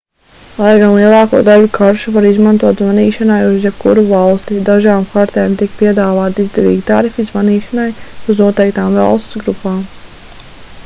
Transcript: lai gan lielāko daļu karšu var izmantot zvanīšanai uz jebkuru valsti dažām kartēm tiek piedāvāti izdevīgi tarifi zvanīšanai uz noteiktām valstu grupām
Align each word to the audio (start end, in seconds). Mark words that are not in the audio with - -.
lai 0.59 0.69
gan 0.83 0.91
lielāko 0.99 1.39
daļu 1.47 1.67
karšu 1.73 2.13
var 2.13 2.25
izmantot 2.29 2.79
zvanīšanai 2.83 3.37
uz 3.49 3.67
jebkuru 3.67 4.05
valsti 4.11 4.57
dažām 4.69 5.05
kartēm 5.11 5.53
tiek 5.59 5.75
piedāvāti 5.81 6.45
izdevīgi 6.47 6.81
tarifi 6.89 7.27
zvanīšanai 7.29 7.85
uz 8.35 8.41
noteiktām 8.45 8.97
valstu 9.01 9.43
grupām 9.45 9.79